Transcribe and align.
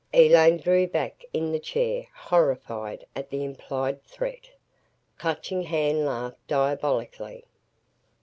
Elaine 0.15 0.57
drew 0.57 0.87
back 0.87 1.23
in 1.31 1.51
the 1.51 1.59
chair, 1.59 2.07
horrified, 2.15 3.05
at 3.15 3.29
the 3.29 3.43
implied 3.45 4.03
threat. 4.03 4.49
Clutching 5.19 5.61
Hand 5.61 6.07
laughed, 6.07 6.47
diabolically. 6.47 7.43